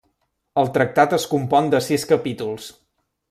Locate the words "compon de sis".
1.35-2.07